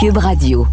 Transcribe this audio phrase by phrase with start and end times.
[0.00, 0.64] Cube Radio.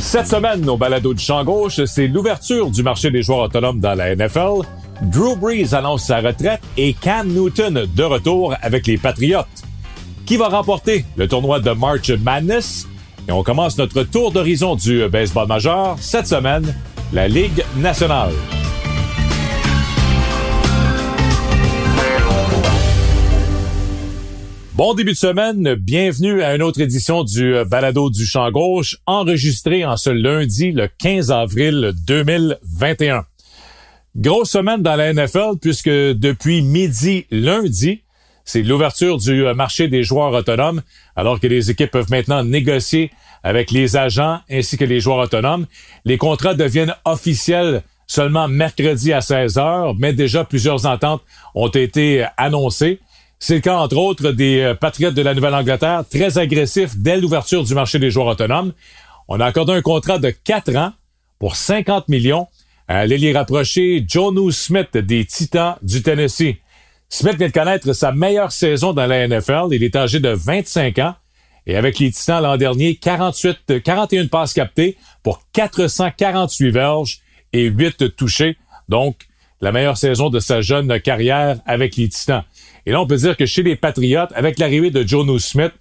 [0.00, 3.96] Cette semaine, au balado du champ gauche, c'est l'ouverture du marché des joueurs autonomes dans
[3.96, 4.62] la NFL.
[5.02, 9.40] Drew Brees annonce sa retraite et Cam Newton de retour avec les Patriots.
[10.24, 12.86] Qui va remporter le tournoi de March Madness?
[13.26, 16.72] Et on commence notre tour d'horizon du baseball majeur cette semaine,
[17.12, 18.32] la Ligue nationale.
[24.74, 29.84] Bon début de semaine, bienvenue à une autre édition du Balado du Champ Gauche, enregistré
[29.84, 33.24] en ce lundi le 15 avril 2021.
[34.16, 38.02] Grosse semaine dans la NFL puisque depuis midi lundi,
[38.44, 40.82] c'est l'ouverture du marché des joueurs autonomes,
[41.14, 43.10] alors que les équipes peuvent maintenant négocier
[43.42, 45.66] avec les agents ainsi que les joueurs autonomes.
[46.04, 51.22] Les contrats deviennent officiels seulement mercredi à 16 heures, mais déjà plusieurs ententes
[51.54, 53.00] ont été annoncées.
[53.38, 57.64] C'est le cas, entre autres, des euh, Patriotes de la Nouvelle-Angleterre, très agressifs dès l'ouverture
[57.64, 58.72] du marché des joueurs autonomes.
[59.28, 60.92] On a accordé un contrat de 4 ans
[61.38, 62.46] pour 50 millions
[62.88, 66.56] à l'ailier rapproché Jonu Smith des Titans du Tennessee.
[67.08, 69.68] Smith vient de connaître sa meilleure saison dans la NFL.
[69.72, 71.14] Il est âgé de 25 ans.
[71.66, 77.20] Et avec les Titans l'an dernier, 48, 41 passes captées pour 448 verges
[77.52, 78.56] et 8 touchés.
[78.88, 79.26] Donc,
[79.60, 82.44] la meilleure saison de sa jeune carrière avec les Titans.
[82.84, 85.72] Et là, on peut dire que chez les Patriotes, avec l'arrivée de Jono Smith,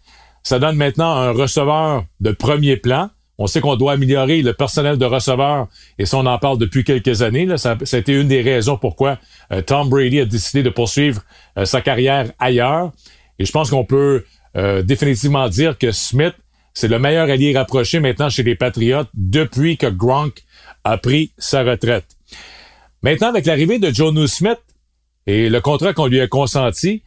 [0.43, 3.09] ça donne maintenant un receveur de premier plan.
[3.37, 5.67] On sait qu'on doit améliorer le personnel de receveur
[5.99, 7.45] et ça, on en parle depuis quelques années.
[7.45, 7.57] Là.
[7.57, 9.19] Ça, a été une des raisons pourquoi
[9.51, 11.21] euh, Tom Brady a décidé de poursuivre
[11.57, 12.91] euh, sa carrière ailleurs.
[13.37, 14.23] Et je pense qu'on peut
[14.55, 16.33] euh, définitivement dire que Smith,
[16.73, 20.43] c'est le meilleur allié rapproché maintenant chez les Patriotes depuis que Gronk
[20.83, 22.05] a pris sa retraite.
[23.01, 24.59] Maintenant, avec l'arrivée de Jono Smith,
[25.27, 27.03] et le contrat qu'on lui a consenti,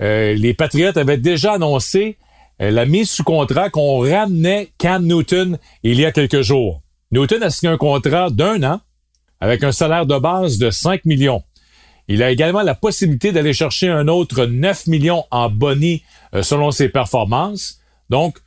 [0.00, 2.16] euh, les Patriotes avaient déjà annoncé
[2.60, 6.82] euh, la mise sous contrat qu'on ramenait Cam Newton il y a quelques jours.
[7.10, 8.80] Newton a signé un contrat d'un an
[9.40, 11.42] avec un salaire de base de 5 millions.
[12.08, 16.02] Il a également la possibilité d'aller chercher un autre 9 millions en boni
[16.34, 17.80] euh, selon ses performances.
[18.10, 18.38] Donc,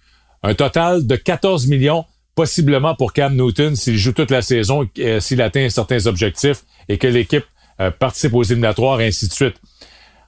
[0.44, 2.06] un total de 14 millions
[2.36, 4.90] possiblement pour Cam Newton s'il joue toute la saison,
[5.20, 7.46] s'il atteint certains objectifs et que l'équipe
[7.80, 9.56] euh, participe aux éliminatoires et ainsi de suite.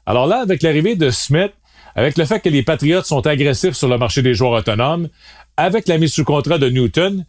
[0.05, 1.51] Alors là, avec l'arrivée de Smith,
[1.95, 5.09] avec le fait que les Patriots sont agressifs sur le marché des joueurs autonomes,
[5.55, 7.25] avec la mise sous contrat de Newton,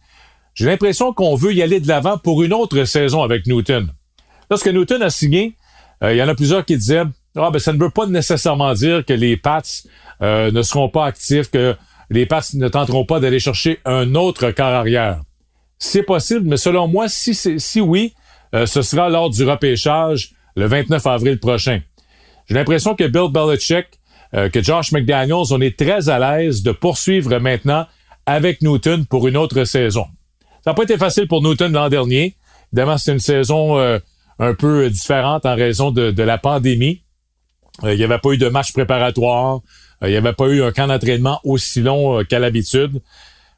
[0.55, 3.91] j'ai l'impression qu'on veut y aller de l'avant pour une autre saison avec Newton.
[4.49, 5.53] Lorsque Newton a signé, euh,
[6.01, 7.03] il y en a plusieurs qui disaient
[7.37, 9.61] ah ben ça ne veut pas nécessairement dire que les Pats
[10.21, 11.75] euh, ne seront pas actifs, que
[12.09, 15.21] les Pats ne tenteront pas d'aller chercher un autre quart arrière.
[15.77, 18.13] C'est possible, mais selon moi, si, si oui,
[18.53, 21.81] euh, ce sera lors du repêchage le 29 avril prochain.
[22.47, 23.87] J'ai l'impression que Bill Belichick,
[24.33, 27.85] euh, que Josh McDaniels, on est très à l'aise de poursuivre maintenant
[28.25, 30.05] avec Newton pour une autre saison.
[30.63, 32.35] Ça n'a pas été facile pour Newton l'an dernier.
[32.71, 33.99] Évidemment, c'est une saison euh,
[34.39, 37.03] un peu différente en raison de, la pandémie.
[37.83, 39.61] il n'y avait pas eu de match préparatoire.
[40.01, 43.01] il n'y avait pas eu un camp d'entraînement aussi long qu'à l'habitude.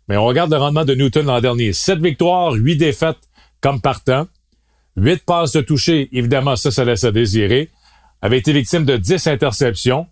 [0.08, 1.74] Mais on regarde le rendement de Newton l'an dernier.
[1.74, 3.18] Sept victoires, huit défaites
[3.62, 4.28] comme partant.
[4.96, 7.70] Huit passes de toucher, évidemment, ça, ça laisse à désirer.
[8.22, 10.08] Avait été victime de 10 interceptions,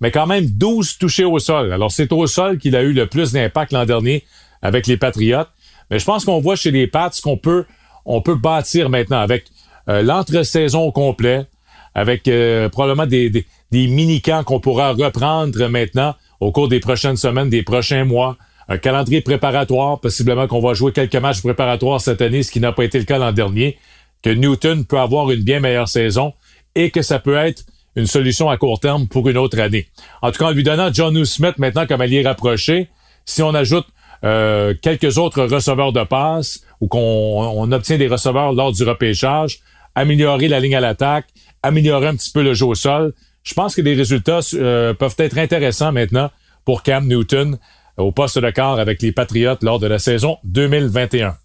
[0.00, 1.72] mais quand même 12 touchés au sol.
[1.72, 4.24] Alors, c'est au sol qu'il a eu le plus d'impact l'an dernier
[4.62, 5.48] avec les Patriotes.
[5.90, 7.64] Mais je pense qu'on voit chez les Pats qu'on peut,
[8.04, 9.57] on peut bâtir maintenant avec euh,
[9.88, 11.46] l'entre-saison au complet,
[11.94, 17.50] avec euh, probablement des, des, mini-camps qu'on pourra reprendre maintenant au cours des prochaines semaines,
[17.50, 18.36] des prochains mois.
[18.68, 22.72] Un calendrier préparatoire, possiblement qu'on va jouer quelques matchs préparatoires cette année, ce qui n'a
[22.72, 23.78] pas été le cas l'an dernier
[24.22, 26.34] que Newton peut avoir une bien meilleure saison
[26.74, 27.64] et que ça peut être
[27.96, 29.88] une solution à court terme pour une autre année.
[30.22, 32.88] En tout cas, en lui donnant John Smith maintenant comme allié rapproché,
[33.24, 33.86] si on ajoute
[34.24, 39.60] euh, quelques autres receveurs de passe ou qu'on obtient des receveurs lors du repêchage,
[39.98, 41.26] améliorer la ligne à l'attaque,
[41.62, 43.12] améliorer un petit peu le jeu au sol,
[43.42, 46.30] je pense que les résultats euh, peuvent être intéressants maintenant
[46.64, 47.58] pour Cam Newton
[47.96, 51.36] au poste de quart avec les Patriotes lors de la saison 2021.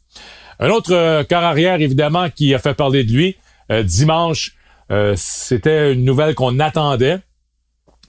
[0.60, 3.36] Un autre euh, corps arrière, évidemment, qui a fait parler de lui
[3.72, 4.54] euh, dimanche,
[4.92, 7.20] euh, c'était une nouvelle qu'on attendait.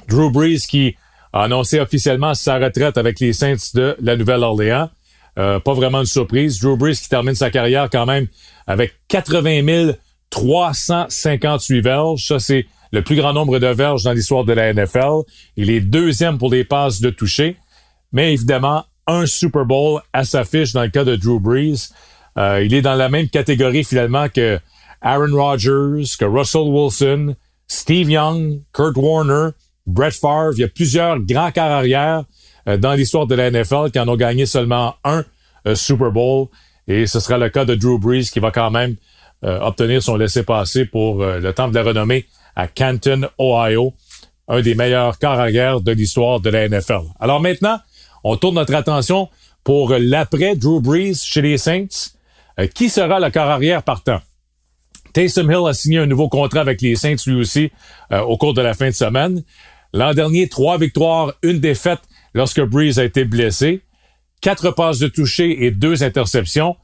[0.08, 0.97] Drew Brees qui
[1.32, 4.90] a annoncé officiellement sa retraite avec les Saints de la Nouvelle-Orléans.
[5.35, 6.61] pas vraiment une surprise.
[6.61, 8.26] Drew Brees qui termine sa carrière quand même
[8.67, 9.94] avec 80
[10.34, 12.26] 358 verges.
[12.26, 15.22] Ça, c'est le plus grand nombre de verges dans l'histoire de la NFL.
[15.56, 17.56] Il est deuxième pour les passes de toucher.
[18.10, 21.90] Mais évidemment, un Super Bowl à sa fiche dans le cas de Drew Brees.
[22.36, 24.58] il est dans la même catégorie finalement que
[25.02, 27.37] Aaron Rodgers, que Russell Wilson,
[27.69, 29.50] Steve Young, Kurt Warner,
[29.87, 30.54] Brett Favre.
[30.54, 32.25] Il y a plusieurs grands carrières
[32.66, 35.25] dans l'histoire de la NFL qui en ont gagné seulement un
[35.76, 36.48] Super Bowl.
[36.88, 38.96] Et ce sera le cas de Drew Brees qui va quand même
[39.44, 42.26] obtenir son laissez-passer pour le temps de la renommée
[42.56, 43.94] à Canton, Ohio
[44.49, 47.02] un des meilleurs carrières de l'histoire de la NFL.
[47.20, 47.79] Alors maintenant,
[48.23, 49.29] on tourne notre attention
[49.62, 52.12] pour l'après Drew Brees chez les Saints.
[52.61, 54.20] Euh, qui sera le carrière partant?
[55.12, 57.70] Taysom Hill a signé un nouveau contrat avec les Saints lui aussi
[58.12, 59.43] euh, au cours de la fin de semaine.
[59.93, 62.00] L'an dernier, trois victoires, une défaite
[62.35, 63.82] lorsque Brees a été blessé.
[64.40, 66.76] Quatre passes de toucher et deux interceptions.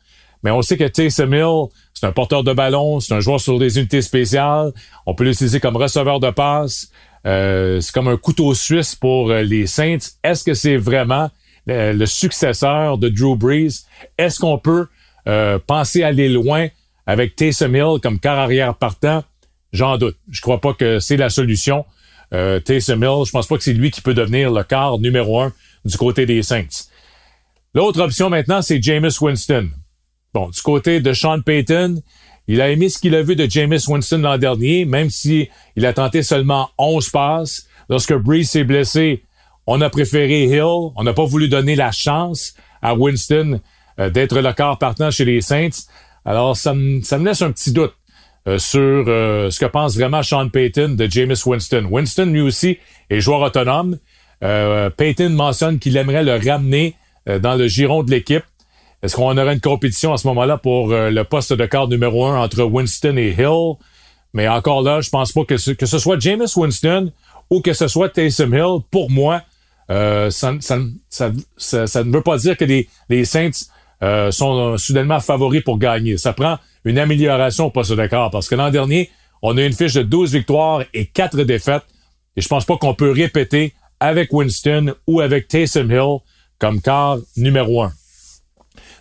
[0.42, 3.58] Mais on sait que Taysom Hill, c'est un porteur de ballon, c'est un joueur sur
[3.58, 4.72] des unités spéciales.
[5.06, 6.90] On peut l'utiliser comme receveur de passe.
[7.26, 9.98] Euh, c'est comme un couteau suisse pour euh, les Saints.
[10.24, 11.30] Est-ce que c'est vraiment
[11.68, 13.84] euh, le successeur de Drew Brees?
[14.16, 14.86] Est-ce qu'on peut
[15.66, 16.68] penser aller loin
[17.06, 19.22] avec Taysom Hill comme carrière partant?
[19.72, 20.16] J'en doute.
[20.30, 21.84] Je crois pas que c'est la solution.
[22.32, 25.52] Taysom Hill, je pense pas que c'est lui qui peut devenir le quart numéro un
[25.84, 26.88] du côté des Saints.
[27.74, 29.68] L'autre option maintenant, c'est Jameis Winston.
[30.32, 32.02] Bon, du côté de Sean Payton,
[32.46, 35.86] il a aimé ce qu'il a vu de Jameis Winston l'an dernier, même si il
[35.86, 37.66] a tenté seulement 11 passes.
[37.88, 39.24] Lorsque Breeze s'est blessé,
[39.66, 40.90] on a préféré Hill.
[40.96, 43.60] On n'a pas voulu donner la chance à Winston
[43.98, 45.86] euh, d'être le quart partant chez les Saints.
[46.24, 47.94] Alors, ça me, ça me laisse un petit doute
[48.48, 51.86] euh, sur euh, ce que pense vraiment Sean Payton de Jameis Winston.
[51.90, 52.78] Winston, lui aussi,
[53.10, 53.98] est joueur autonome.
[54.40, 56.96] Payton mentionne qu'il aimerait le ramener
[57.26, 58.44] dans le giron de l'équipe.
[59.02, 62.26] Est-ce qu'on aurait une compétition à ce moment-là pour euh, le poste de quart numéro
[62.26, 63.74] un entre Winston et Hill?
[64.34, 67.10] Mais encore là, je pense pas que ce, que ce soit Jameis Winston
[67.48, 69.42] ou que ce soit Taysom Hill, pour moi,
[69.90, 73.50] euh, ça, ça, ça, ne veut pas dire que les, les Saints
[74.02, 76.16] euh, sont soudainement favoris pour gagner.
[76.16, 79.10] Ça prend une amélioration au poste de quart parce que l'an dernier,
[79.42, 81.82] on a une fiche de 12 victoires et 4 défaites.
[82.36, 86.18] Et je pense pas qu'on peut répéter avec Winston ou avec Taysom Hill
[86.58, 87.92] comme quart numéro un.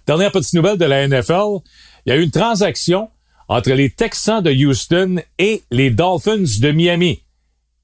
[0.09, 1.59] Dernière petite nouvelle de la NFL,
[2.03, 3.09] il y a eu une transaction
[3.47, 7.19] entre les Texans de Houston et les Dolphins de Miami.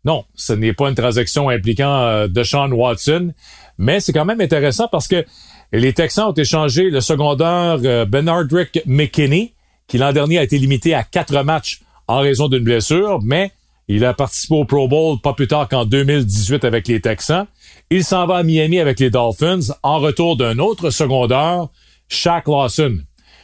[0.05, 3.31] Non, ce n'est pas une transaction impliquant euh, Deshaun Watson,
[3.77, 5.23] mais c'est quand même intéressant parce que
[5.71, 9.53] les Texans ont échangé le secondaire euh, Benardrick McKinney,
[9.85, 13.51] qui l'an dernier a été limité à quatre matchs en raison d'une blessure, mais
[13.87, 17.45] il a participé au Pro Bowl pas plus tard qu'en 2018 avec les Texans.
[17.91, 21.67] Il s'en va à Miami avec les Dolphins en retour d'un autre secondaire,
[22.07, 22.99] Shaq Lawson.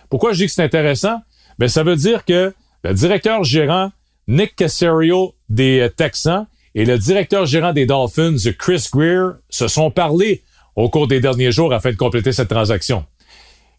[0.10, 1.22] Pourquoi je dis que c'est intéressant?
[1.60, 2.54] Ben, ça veut dire que
[2.84, 3.92] le directeur gérant
[4.28, 10.44] Nick Casario des Texans et le directeur gérant des Dolphins, Chris Greer, se sont parlé
[10.76, 13.06] au cours des derniers jours afin de compléter cette transaction.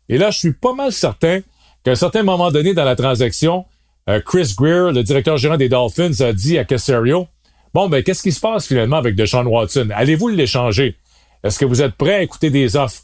[0.08, 1.40] Et là, je suis pas mal certain
[1.84, 3.64] qu'à un certain moment donné dans la transaction,
[4.08, 7.28] euh, Chris Greer, le directeur gérant des Dolphins, a dit à Casario,
[7.72, 9.88] bon, ben, qu'est-ce qui se passe finalement avec Deshaun Watson?
[9.94, 10.96] Allez-vous l'échanger?
[11.42, 13.02] Est-ce que vous êtes prêt à écouter des offres?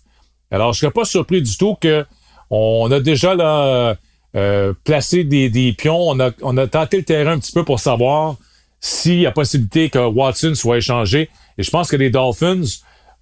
[0.50, 2.05] Alors, je serais pas surpris du tout que
[2.50, 3.97] on a déjà là,
[4.37, 6.09] euh, placé des, des pions.
[6.09, 8.37] On a, on a tenté le terrain un petit peu pour savoir
[8.81, 11.31] s'il y a possibilité que Watson soit échangé.
[11.56, 12.62] Et je pense que les Dolphins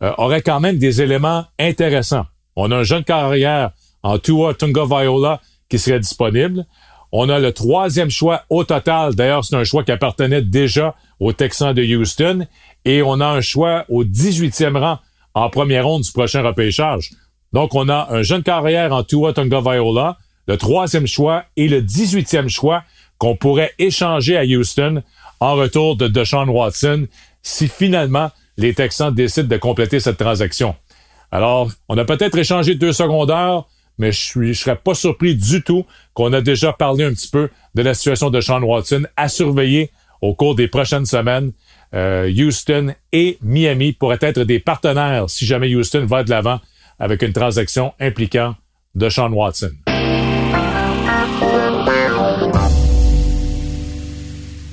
[0.03, 2.27] euh, auraient quand même des éléments intéressants.
[2.57, 3.71] On a un jeune carrière
[4.03, 6.67] en Tua Tunga Viola qui serait disponible.
[7.13, 9.15] On a le troisième choix au total.
[9.15, 12.47] D'ailleurs, c'est un choix qui appartenait déjà aux Texans de Houston.
[12.85, 14.99] Et on a un choix au 18e rang
[15.35, 17.11] en première ronde du prochain repêchage.
[17.57, 21.81] Donc, on a un jeune carrière en Tua Tonga Viola, le troisième choix et le
[21.81, 22.85] dix-huitième choix
[23.17, 25.03] qu'on pourrait échanger à Houston
[25.41, 27.07] en retour de Deshaun Watson
[27.43, 30.75] si finalement les Texans décident de compléter cette transaction.
[31.33, 33.63] Alors, on a peut-être échangé deux secondaires,
[33.97, 37.49] mais je ne serais pas surpris du tout qu'on a déjà parlé un petit peu
[37.75, 41.53] de la situation de Sean Watson à surveiller au cours des prochaines semaines
[41.95, 46.61] euh, Houston et Miami pourraient être des partenaires si jamais Houston va de l'avant
[46.99, 48.55] avec une transaction impliquant
[48.95, 49.71] de Sean Watson.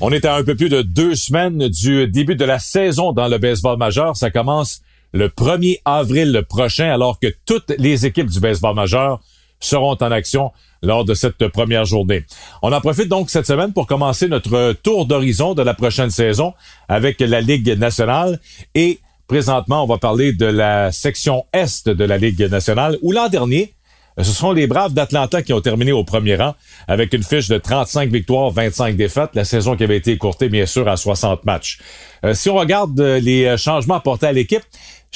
[0.01, 3.29] On est à un peu plus de deux semaines du début de la saison dans
[3.29, 4.17] le baseball majeur.
[4.17, 4.81] Ça commence
[5.13, 9.21] le 1er avril prochain, alors que toutes les équipes du baseball majeur
[9.61, 10.51] seront en action
[10.81, 12.25] lors de cette première journée.
[12.61, 16.53] On en profite donc cette semaine pour commencer notre tour d'horizon de la prochaine saison
[16.89, 18.39] avec la Ligue nationale
[18.75, 23.29] et présentement, on va parler de la section Est de la Ligue nationale où l'an
[23.29, 23.73] dernier,
[24.17, 26.55] ce sont les Braves d'Atlanta qui ont terminé au premier rang
[26.87, 30.65] avec une fiche de 35 victoires, 25 défaites, la saison qui avait été écourtée bien
[30.65, 31.79] sûr à 60 matchs.
[32.23, 34.63] Euh, si on regarde euh, les changements apportés à l'équipe,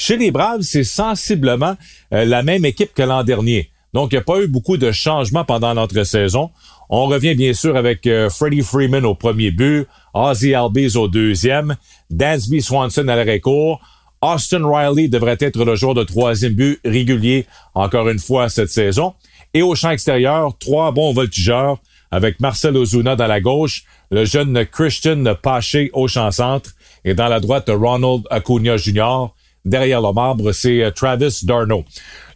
[0.00, 1.76] chez les Braves, c'est sensiblement
[2.14, 3.70] euh, la même équipe que l'an dernier.
[3.92, 6.50] Donc, il n'y a pas eu beaucoup de changements pendant notre saison.
[6.88, 11.76] On revient bien sûr avec euh, Freddie Freeman au premier but, Ozzy Albies au deuxième,
[12.10, 13.80] Dansby Swanson à l'arrêt court.
[14.22, 19.14] Austin Riley devrait être le joueur de troisième but régulier encore une fois cette saison.
[19.54, 21.78] Et au champ extérieur, trois bons voltigeurs
[22.10, 26.70] avec Marcel Ozuna dans la gauche, le jeune Christian Paché au champ centre
[27.04, 29.28] et dans la droite Ronald Acuna Jr.
[29.64, 31.84] Derrière le marbre, c'est euh, Travis Darno.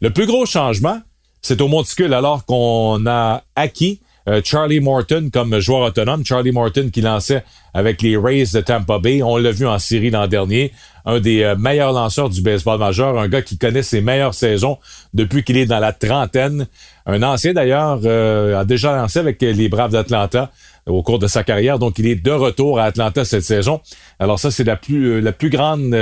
[0.01, 1.01] Le plus gros changement,
[1.41, 6.25] c'est au monticule alors qu'on a acquis euh, Charlie Morton comme joueur autonome.
[6.25, 9.23] Charlie Morton qui lançait avec les Rays de Tampa Bay.
[9.23, 10.73] On l'a vu en série l'an dernier.
[11.05, 13.19] Un des euh, meilleurs lanceurs du baseball majeur.
[13.19, 14.79] Un gars qui connaît ses meilleures saisons
[15.15, 16.67] depuis qu'il est dans la trentaine.
[17.07, 20.53] Un ancien d'ailleurs euh, a déjà lancé avec les Braves d'Atlanta
[20.87, 21.79] au cours de sa carrière.
[21.79, 23.81] Donc il est de retour à Atlanta cette saison.
[24.19, 25.97] Alors ça, c'est la plus, la plus grande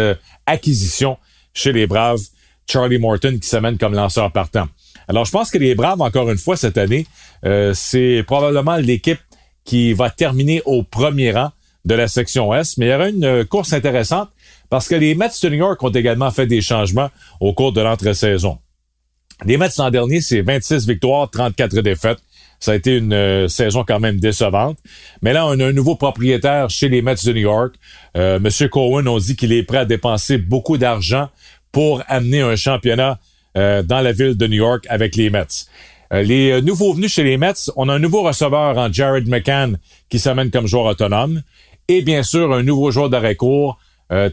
[0.46, 1.16] acquisition
[1.54, 2.20] chez les Braves.
[2.66, 4.68] Charlie Morton qui s'amène comme lanceur partant.
[5.10, 7.04] Alors, je pense que les Braves, encore une fois, cette année,
[7.44, 9.18] euh, c'est probablement l'équipe
[9.64, 11.50] qui va terminer au premier rang
[11.84, 12.76] de la section S.
[12.78, 14.28] Mais il y aura une euh, course intéressante
[14.68, 17.80] parce que les Mets de New York ont également fait des changements au cours de
[17.80, 18.58] l'entre-saison.
[19.44, 22.18] Les Mets l'an dernier, c'est 26 victoires, 34 défaites.
[22.60, 24.78] Ça a été une euh, saison quand même décevante.
[25.22, 27.74] Mais là, on a un nouveau propriétaire chez les Mets de New York.
[28.14, 31.30] Monsieur Cohen, on dit qu'il est prêt à dépenser beaucoup d'argent
[31.72, 33.18] pour amener un championnat
[33.56, 35.66] euh, dans la ville de New York avec les Mets.
[36.12, 39.28] Euh, les euh, nouveaux venus chez les Mets, on a un nouveau receveur en Jared
[39.28, 39.76] McCann
[40.08, 41.42] qui s'amène comme joueur autonome
[41.88, 43.78] et bien sûr un nouveau joueur d'arrêt court.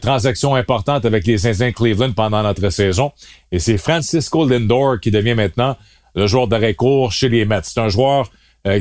[0.00, 3.12] transaction importante avec les Indiens Cleveland pendant notre saison.
[3.50, 5.76] Et c'est Francisco Lindor qui devient maintenant
[6.14, 7.60] le joueur d'arrêt court chez les Mets.
[7.62, 8.30] C'est un joueur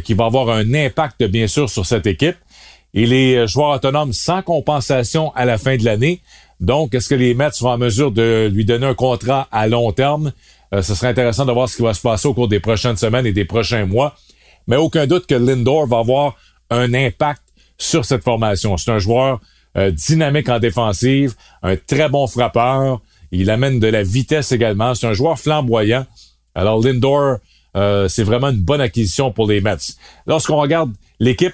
[0.04, 2.38] qui va avoir un impact, bien sûr, sur cette équipe.
[2.94, 6.22] Il est joueur autonome sans compensation à la fin de l'année.
[6.60, 9.92] Donc, est-ce que les Mets sont en mesure de lui donner un contrat à long
[9.92, 10.32] terme?
[10.74, 12.98] Euh, ce serait intéressant de voir ce qui va se passer au cours des prochaines
[12.98, 14.16] semaines et des prochains mois.
[14.68, 16.36] Mais aucun doute que Lindor va avoir
[16.70, 17.42] un impact
[17.78, 18.76] sur cette formation.
[18.78, 19.40] C'est un joueur
[19.78, 23.02] euh, dynamique en défensive, un très bon frappeur.
[23.32, 24.96] Il amène de la vitesse également.
[24.96, 26.06] C'est un joueur flamboyant.
[26.56, 27.38] Alors, Lindor,
[27.76, 29.78] euh, c'est vraiment une bonne acquisition pour les Mets.
[30.26, 31.54] Lorsqu'on regarde l'équipe,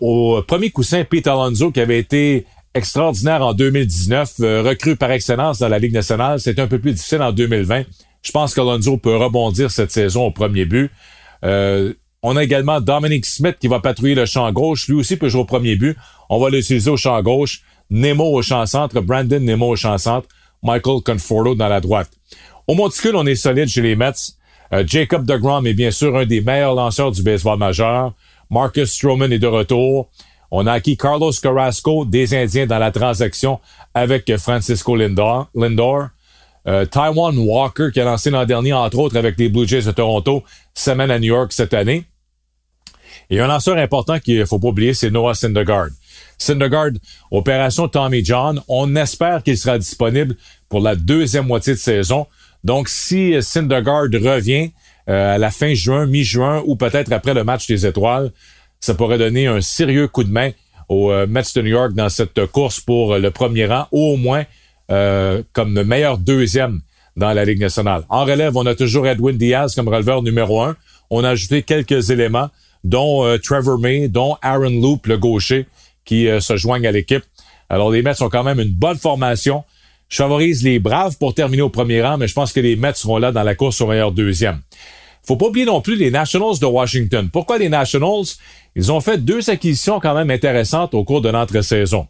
[0.00, 5.58] au premier coussin, Pete Alonso, qui avait été extraordinaire en 2019, euh, recrue par excellence
[5.58, 6.40] dans la Ligue nationale.
[6.40, 7.84] C'est un peu plus difficile en 2020.
[8.22, 10.90] Je pense qu'Alonso peut rebondir cette saison au premier but.
[11.44, 14.88] Euh, on a également Dominic Smith qui va patrouiller le champ gauche.
[14.88, 15.96] Lui aussi peut jouer au premier but.
[16.28, 17.62] On va l'utiliser au champ gauche.
[17.90, 19.00] Nemo au champ centre.
[19.00, 20.28] Brandon Nemo au champ centre.
[20.62, 22.10] Michael Conforto dans la droite.
[22.66, 24.12] Au monticule, on est solide chez les Mets.
[24.72, 28.12] Euh, Jacob DeGrom est bien sûr un des meilleurs lanceurs du baseball majeur.
[28.50, 30.10] Marcus Stroman est de retour.
[30.50, 33.60] On a acquis Carlos Carrasco des Indiens dans la transaction
[33.94, 35.48] avec Francisco Lindor.
[35.54, 36.08] Lindor.
[36.66, 39.90] Euh, Taiwan Walker, qui a lancé l'an dernier, entre autres, avec les Blue Jays de
[39.90, 40.42] Toronto,
[40.74, 42.04] s'amène à New York cette année.
[43.30, 45.88] Et un lanceur important qu'il faut pas oublier, c'est Noah Syndergaard.
[46.36, 46.92] Syndergaard,
[47.30, 50.36] opération Tommy John, on espère qu'il sera disponible
[50.68, 52.26] pour la deuxième moitié de saison.
[52.64, 54.70] Donc, si Syndergaard revient
[55.08, 58.30] euh, à la fin juin, mi-juin ou peut-être après le match des étoiles,
[58.80, 60.50] ça pourrait donner un sérieux coup de main
[60.88, 64.16] aux euh, Mets de New York dans cette course pour le premier rang, ou au
[64.16, 64.44] moins
[64.90, 66.80] euh, comme le meilleur deuxième
[67.16, 68.04] dans la Ligue nationale.
[68.08, 70.76] En relève, on a toujours Edwin Diaz comme releveur numéro un.
[71.10, 72.48] On a ajouté quelques éléments,
[72.84, 75.66] dont euh, Trevor May, dont Aaron Loop, le gaucher,
[76.04, 77.22] qui se joignent à l'équipe.
[77.68, 79.62] Alors, les Mets sont quand même une bonne formation.
[80.08, 82.94] Je favorise les Braves pour terminer au premier rang, mais je pense que les Mets
[82.94, 84.62] seront là dans la course au meilleur deuxième.
[85.28, 87.28] Faut pas oublier non plus les Nationals de Washington.
[87.30, 88.24] Pourquoi les Nationals?
[88.78, 92.06] Ils ont fait deux acquisitions quand même intéressantes au cours de l'entre-saison.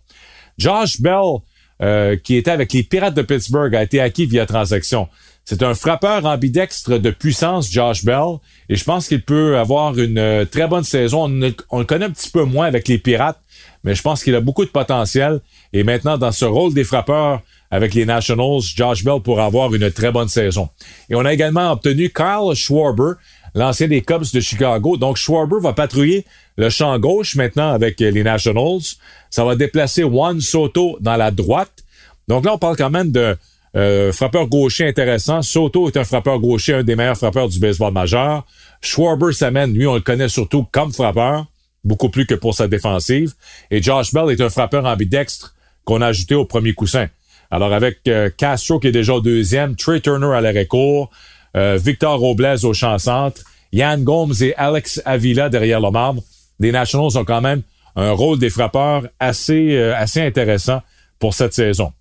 [0.59, 1.39] Josh Bell,
[1.81, 5.09] euh, qui était avec les Pirates de Pittsburgh, a été acquis via transaction.
[5.47, 8.37] C'est un frappeur ambidextre de puissance, Josh Bell,
[8.69, 11.25] et je pense qu'il peut avoir une euh, très bonne saison.
[11.25, 13.41] On, on, le connaît un petit peu moins avec les Pirates,
[13.83, 15.41] mais je pense qu'il a beaucoup de potentiel.
[15.73, 19.91] Et maintenant, dans ce rôle des frappeurs avec les Nationals, Josh Bell pourra avoir une
[19.91, 20.69] très bonne saison.
[21.09, 23.13] Et on a également obtenu Kyle Schwarber,
[23.55, 24.99] l'ancien des Cubs de Chicago.
[24.99, 26.27] Donc, Schwarber va patrouiller
[26.59, 28.83] le champ gauche maintenant avec les Nationals.
[29.31, 31.85] Ça va déplacer Juan Soto dans la droite.
[32.27, 33.37] Donc là, on parle quand même de
[33.77, 35.41] euh, frappeur gaucher intéressant.
[35.41, 38.45] Soto est un frappeur gaucher, un des meilleurs frappeurs du baseball majeur.
[38.81, 41.47] Schwarber s'amène, lui, on le connaît surtout comme frappeur,
[41.85, 43.35] beaucoup plus que pour sa défensive.
[43.71, 47.07] Et Josh Bell est un frappeur ambidextre qu'on a ajouté au premier coussin.
[47.53, 51.11] Alors avec euh, Castro qui est déjà au deuxième, Trey Turner à l'arrêt court,
[51.57, 56.23] euh, Victor Robles au champ centre, Yann Gomes et Alex Avila derrière le marbre.
[56.61, 57.63] Les Nationals ont quand même
[57.97, 60.83] un rôle des frappeurs assez, euh, assez intéressant
[61.19, 61.93] pour cette saison.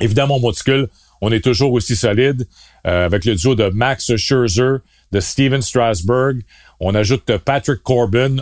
[0.00, 0.88] Évidemment, monticule,
[1.20, 2.48] on est toujours aussi solide
[2.82, 4.78] avec le duo de Max Scherzer,
[5.12, 6.40] de Steven Strasburg.
[6.80, 8.38] On ajoute Patrick Corbin.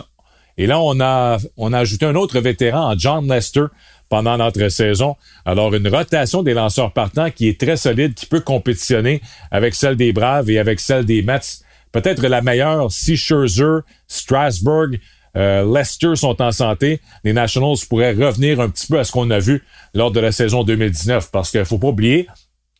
[0.57, 3.65] Et là, on a, on a ajouté un autre vétéran, John Lester,
[4.09, 5.15] pendant notre saison.
[5.45, 9.21] Alors, une rotation des lanceurs partants qui est très solide, qui peut compétitionner
[9.51, 11.63] avec celle des Braves et avec celle des Mets.
[11.91, 14.99] Peut-être la meilleure si Scherzer, Strasburg,
[15.37, 16.99] euh, Lester sont en santé.
[17.23, 20.31] Les Nationals pourraient revenir un petit peu à ce qu'on a vu lors de la
[20.31, 22.27] saison 2019 parce qu'il faut pas oublier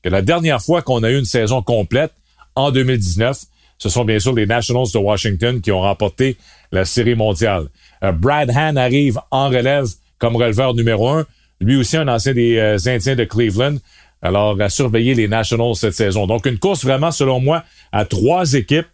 [0.04, 2.12] que la dernière fois qu'on a eu une saison complète
[2.56, 3.40] en 2019,
[3.78, 6.38] ce sont bien sûr les Nationals de Washington qui ont remporté
[6.72, 7.68] la Série mondiale.
[8.04, 9.86] Euh, Brad Hahn arrive en relève
[10.20, 11.26] comme releveur numéro un.
[11.60, 13.78] Lui aussi un ancien des euh, Indiens de Cleveland.
[14.22, 16.28] Alors, à surveiller les Nationals cette saison.
[16.28, 18.86] Donc, une course vraiment, selon moi, à trois équipes.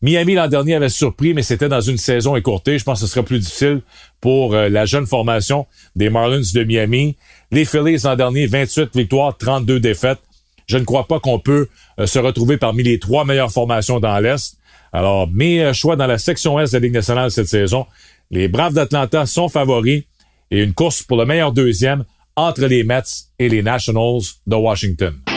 [0.00, 2.78] Miami l'an dernier avait surpris, mais c'était dans une saison écourtée.
[2.78, 3.82] Je pense que ce sera plus difficile
[4.20, 7.16] pour euh, la jeune formation des Marlins de Miami.
[7.50, 10.20] Les Phillies l'an dernier, 28 victoires, 32 défaites.
[10.66, 14.18] Je ne crois pas qu'on peut euh, se retrouver parmi les trois meilleures formations dans
[14.20, 14.56] l'Est.
[14.92, 17.86] Alors, mes choix dans la section Est de la Ligue nationale cette saison,
[18.30, 20.04] les Braves d'Atlanta sont favoris
[20.50, 22.04] et une course pour le meilleur deuxième
[22.36, 23.02] entre les Mets
[23.38, 25.27] et les Nationals de Washington.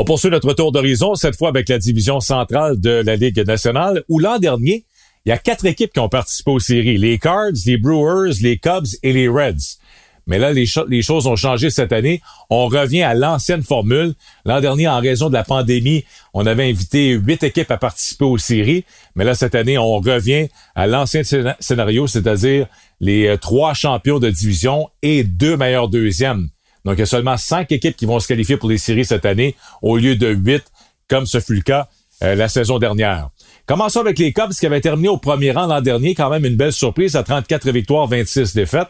[0.00, 4.04] On poursuit notre tour d'horizon, cette fois avec la division centrale de la Ligue nationale,
[4.08, 4.84] où l'an dernier,
[5.26, 6.98] il y a quatre équipes qui ont participé aux séries.
[6.98, 9.80] Les Cards, les Brewers, les Cubs et les Reds.
[10.28, 10.66] Mais là, les,
[11.02, 12.22] choses ont changé cette année.
[12.48, 14.14] On revient à l'ancienne formule.
[14.44, 18.38] L'an dernier, en raison de la pandémie, on avait invité huit équipes à participer aux
[18.38, 18.84] séries.
[19.16, 21.22] Mais là, cette année, on revient à l'ancien
[21.58, 22.68] scénario, c'est-à-dire
[23.00, 26.50] les euh, trois champions de division et deux meilleurs deuxièmes.
[26.88, 29.26] Donc, il y a seulement cinq équipes qui vont se qualifier pour les séries cette
[29.26, 30.64] année au lieu de huit,
[31.06, 31.86] comme ce fut le cas
[32.22, 33.28] euh, la saison dernière.
[33.66, 36.56] Commençons avec les Cubs qui avaient terminé au premier rang l'an dernier, quand même une
[36.56, 38.88] belle surprise à 34 victoires, 26 défaites.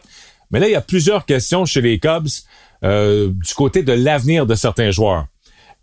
[0.49, 2.29] Mais là, il y a plusieurs questions chez les Cubs
[2.85, 5.25] euh, du côté de l'avenir de certains joueurs.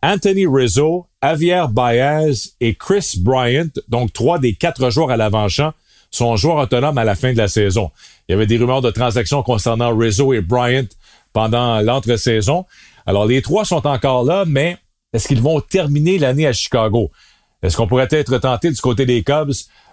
[0.02, 5.74] Anthony Rizzo, Javier Baez et Chris Bryant, donc trois des quatre joueurs à l'avant-champ,
[6.10, 7.90] sont joueurs autonomes à la fin de la saison.
[8.26, 10.86] Il y avait des rumeurs de transactions concernant Rizzo et Bryant
[11.36, 12.64] pendant l'entre-saison.
[13.04, 14.78] Alors, les trois sont encore là, mais
[15.12, 17.10] est-ce qu'ils vont terminer l'année à Chicago?
[17.62, 19.52] Est-ce qu'on pourrait être tenté du côté des Cubs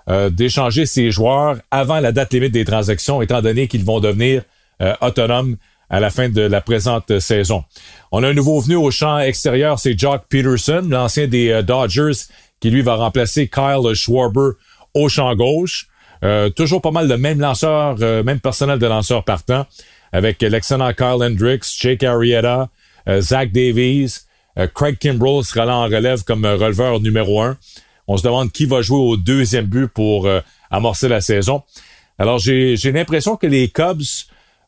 [0.10, 4.44] euh, d'échanger ces joueurs avant la date limite des transactions, étant donné qu'ils vont devenir
[4.82, 5.58] euh, autonome
[5.90, 7.66] à la fin de la présente saison?
[8.14, 12.24] On a un nouveau venu au champ extérieur, c'est Jock Peterson, l'ancien des euh, Dodgers,
[12.62, 14.52] qui lui va remplacer Kyle Schwarber
[14.94, 15.88] au champ gauche.
[16.56, 19.66] Toujours pas mal de même lanceurs, même personnel de lanceurs partant,
[20.14, 22.70] avec l'excellent Kyle Hendricks, Jake Arrieta,
[23.20, 24.20] Zach Davies,
[24.74, 27.58] Craig Kimbrell sera là en relève comme releveur numéro un.
[28.08, 30.30] On se demande qui va jouer au deuxième but pour
[30.72, 31.64] amorcer la saison.
[32.20, 34.04] Alors j'ai l'impression que les Cubs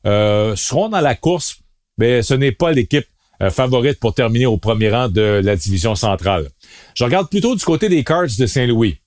[0.06, 1.58] euh, seront dans la course,
[1.98, 3.08] mais ce n'est pas l'équipe
[3.42, 6.50] euh, favorite pour terminer au premier rang de la division centrale.
[6.96, 8.98] Je regarde plutôt du côté des Cards de Saint-Louis.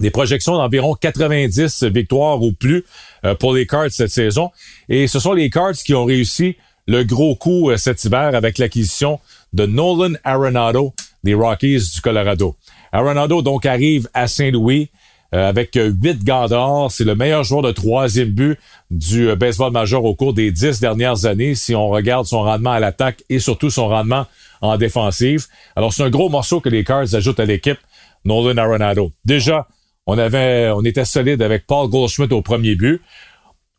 [0.00, 2.84] Des projections d'environ 90 victoires ou plus
[3.24, 4.50] euh, pour les Cards cette saison.
[4.88, 9.20] Et ce sont les Cards qui ont réussi le gros coup cet hiver avec l'acquisition
[9.52, 12.56] de Nolan Arenado des Rockies du Colorado.
[12.90, 14.90] Arenado donc arrive à Saint-Louis.
[15.34, 16.92] Euh, avec euh, huit gants d'or.
[16.92, 18.58] C'est le meilleur joueur de troisième but
[18.90, 22.72] du euh, baseball majeur au cours des dix dernières années si on regarde son rendement
[22.72, 24.26] à l'attaque et surtout son rendement
[24.60, 25.46] en défensive.
[25.74, 27.78] Alors, c'est un gros morceau que les Cards ajoutent à l'équipe
[28.26, 29.12] Nolan Arenado.
[29.24, 29.68] Déjà,
[30.06, 33.00] on avait, on était solide avec Paul Goldschmidt au premier but.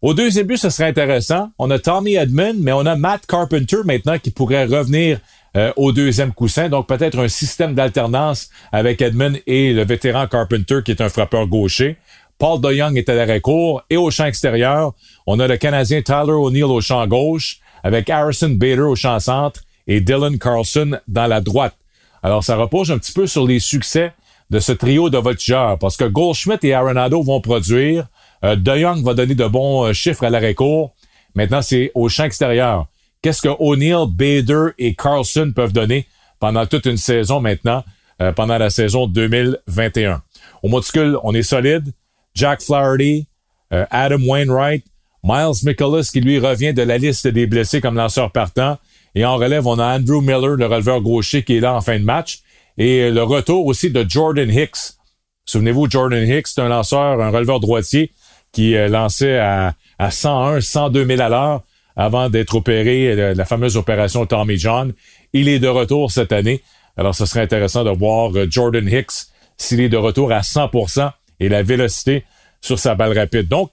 [0.01, 1.49] Au deuxième but, ce serait intéressant.
[1.57, 5.19] On a Tommy Edmond, mais on a Matt Carpenter maintenant qui pourrait revenir
[5.55, 6.67] euh, au deuxième coussin.
[6.67, 11.47] Donc peut-être un système d'alternance avec Edmund et le vétéran Carpenter qui est un frappeur
[11.47, 11.97] gaucher.
[12.37, 14.93] Paul DeYoung est à l'arrêt court et au champ extérieur,
[15.27, 19.61] on a le Canadien Tyler O'Neill au champ gauche avec Harrison Bader au champ centre
[19.87, 21.75] et Dylan Carlson dans la droite.
[22.23, 24.13] Alors ça repose un petit peu sur les succès
[24.53, 28.05] de ce trio de voltigeurs parce que Goldschmidt et Arenado vont produire.
[28.45, 30.93] Euh, DeYoung va donner de bons euh, chiffres à l'arrêt court.
[31.33, 32.85] Maintenant, c'est au champ extérieur
[33.23, 36.05] qu'est-ce que O'Neill, Bader et Carlson peuvent donner
[36.39, 37.83] pendant toute une saison maintenant,
[38.21, 40.21] euh, pendant la saison 2021.
[40.61, 41.91] Au monticule, on est solide.
[42.35, 43.25] Jack Flaherty,
[43.71, 44.85] euh, Adam Wainwright,
[45.23, 48.77] Miles Mikolas qui lui revient de la liste des blessés comme lanceur partant.
[49.15, 51.97] Et en relève, on a Andrew Miller, le releveur gaucher, qui est là en fin
[51.97, 52.42] de match.
[52.77, 54.97] Et le retour aussi de Jordan Hicks.
[55.45, 58.11] Souvenez-vous, Jordan Hicks, c'est un lanceur, un releveur droitier
[58.51, 61.63] qui euh, lançait à, à 101, 102 000 à l'heure
[61.95, 64.93] avant d'être opéré, la fameuse opération Tommy John.
[65.31, 66.63] Il est de retour cette année.
[66.97, 71.11] Alors, ce serait intéressant de voir euh, Jordan Hicks s'il est de retour à 100%
[71.39, 72.25] et la vélocité
[72.61, 73.47] sur sa balle rapide.
[73.47, 73.71] Donc,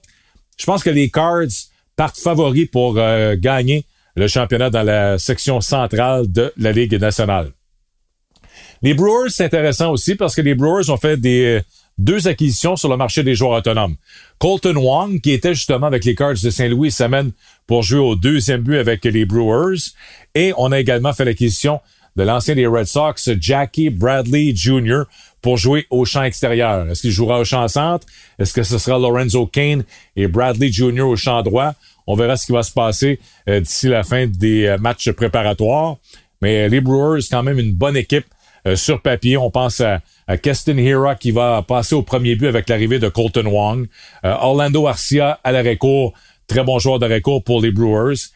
[0.57, 1.47] je pense que les Cards
[1.95, 3.85] partent favoris pour euh, gagner
[4.15, 7.51] le championnat dans la section centrale de la Ligue nationale.
[8.81, 11.61] Les Brewers, c'est intéressant aussi parce que les Brewers ont fait des
[11.97, 13.95] deux acquisitions sur le marché des joueurs autonomes.
[14.39, 17.31] Colton Wong, qui était justement avec les Cards de Saint-Louis, s'amène
[17.67, 19.93] pour jouer au deuxième but avec les Brewers.
[20.33, 21.79] Et on a également fait l'acquisition
[22.15, 25.03] de l'ancien des Red Sox, Jackie Bradley Jr.,
[25.41, 26.87] pour jouer au champ extérieur.
[26.89, 28.05] Est-ce qu'il jouera au champ centre?
[28.37, 29.83] Est-ce que ce sera Lorenzo Kane
[30.15, 31.01] et Bradley Jr.
[31.01, 31.73] au champ droit?
[32.05, 35.97] On verra ce qui va se passer euh, d'ici la fin des euh, matchs préparatoires.
[36.41, 38.25] Mais euh, les Brewers, quand même une bonne équipe
[38.75, 39.37] sur papier.
[39.37, 43.09] On pense à, à Keston Hira qui va passer au premier but avec l'arrivée de
[43.09, 43.87] Colton Wong.
[44.23, 46.13] Orlando Arcia à l'arrêt court.
[46.47, 48.31] Très bon joueur d'arrêt court pour les Brewers.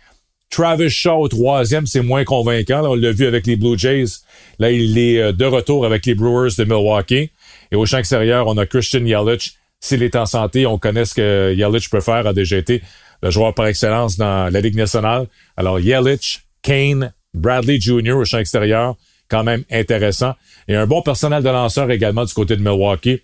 [0.49, 2.83] Travis Shaw au troisième, c'est moins convaincant.
[2.85, 4.21] on l'a vu avec les Blue Jays.
[4.59, 7.31] Là, il est euh, de retour avec les Brewers de Milwaukee.
[7.71, 9.55] Et au champ extérieur, on a Christian Yelich.
[9.81, 12.81] S'il est en santé, on connaît ce que Yelich peut faire, a déjà été
[13.21, 15.27] le joueur par excellence dans la Ligue nationale.
[15.57, 18.13] Alors, Yelich, Kane, Bradley Jr.
[18.13, 18.95] au champ extérieur,
[19.29, 20.33] quand même intéressant.
[20.67, 23.21] Et un bon personnel de lanceur également du côté de Milwaukee,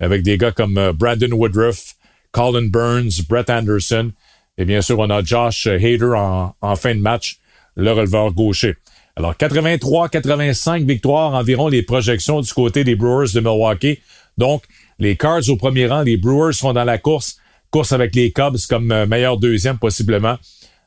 [0.00, 1.94] avec des gars comme euh, Brandon Woodruff,
[2.32, 4.12] Colin Burns, Brett Anderson.
[4.58, 7.38] Et bien sûr, on a Josh Hader en, fin de match,
[7.76, 8.74] le releveur gaucher.
[9.16, 14.00] Alors, 83-85 victoires environ les projections du côté des Brewers de Milwaukee.
[14.36, 14.64] Donc,
[14.98, 17.38] les Cards au premier rang, les Brewers seront dans la course,
[17.70, 20.36] course avec les Cubs comme euh, meilleur deuxième possiblement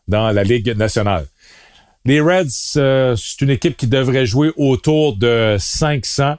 [0.08, 1.26] dans la Ligue nationale.
[2.10, 6.38] Les Reds, euh, c'est une équipe qui devrait jouer autour de 500.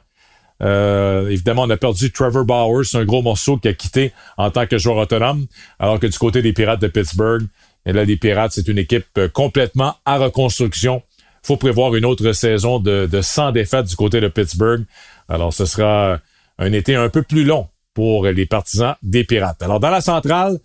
[0.62, 4.66] Euh, évidemment, on a perdu Trevor Bowers, un gros morceau qui a quitté en tant
[4.66, 5.46] que joueur autonome,
[5.78, 7.46] alors que du côté des Pirates de Pittsburgh,
[7.86, 11.04] et là, les Pirates, c'est une équipe euh, complètement à reconstruction.
[11.44, 14.84] faut prévoir une autre saison de, de 100 défaites du côté de Pittsburgh.
[15.28, 16.18] Alors, ce sera
[16.58, 19.62] un été un peu plus long pour les partisans des Pirates.
[19.62, 20.58] Alors, dans la centrale,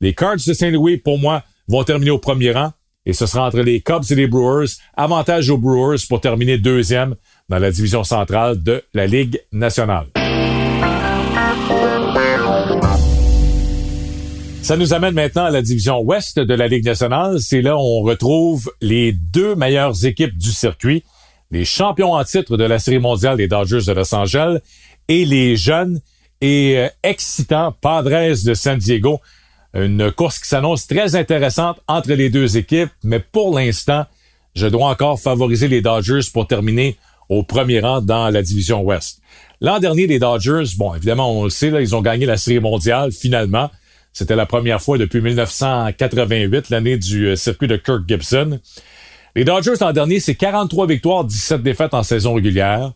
[0.00, 2.72] les Cards de Saint-Louis, pour moi, vont terminer au premier rang.
[3.06, 4.66] Et ce sera entre les Cubs et les Brewers.
[4.96, 7.14] Avantage aux Brewers pour terminer deuxième
[7.48, 10.06] dans la division centrale de la Ligue nationale.
[14.62, 17.38] Ça nous amène maintenant à la division ouest de la Ligue nationale.
[17.38, 21.04] C'est là où on retrouve les deux meilleures équipes du circuit,
[21.52, 24.58] les champions en titre de la Série mondiale des Dodgers de Los Angeles
[25.06, 26.00] et les jeunes
[26.40, 29.20] et euh, excitants Padres de San Diego.
[29.78, 34.06] Une course qui s'annonce très intéressante entre les deux équipes, mais pour l'instant,
[34.54, 36.96] je dois encore favoriser les Dodgers pour terminer
[37.28, 39.20] au premier rang dans la division Ouest.
[39.60, 42.60] L'an dernier, les Dodgers, bon, évidemment, on le sait, là, ils ont gagné la Série
[42.60, 43.70] mondiale, finalement.
[44.14, 48.60] C'était la première fois depuis 1988, l'année du euh, circuit de Kirk Gibson.
[49.34, 52.92] Les Dodgers, l'an dernier, c'est 43 victoires, 17 défaites en saison régulière.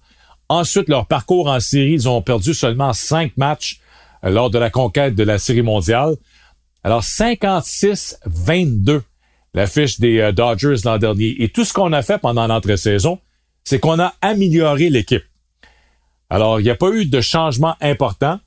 [0.49, 3.81] Ensuite, leur parcours en série, ils ont perdu seulement 5 matchs
[4.25, 6.17] euh, lors de la conquête de la Série mondiale.
[6.83, 9.03] Alors, 56-22,
[9.55, 11.43] la fiche des euh, Dodgers l'an dernier.
[11.43, 13.19] Et tout ce qu'on a fait pendant l'entre-saison,
[13.65, 15.25] c'est qu'on a amélioré l'équipe.
[16.31, 18.39] Alors, il n'y a pas eu de changement important.